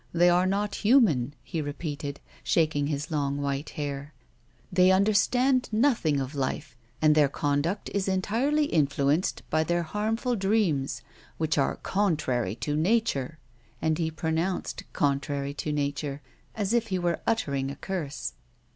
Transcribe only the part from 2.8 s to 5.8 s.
his long white hair." They understand